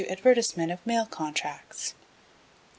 [0.09, 1.89] Advertisement of Mail Contracts.
[1.89, 1.95] 6.